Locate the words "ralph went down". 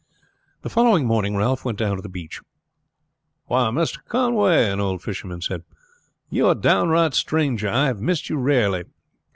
1.35-1.95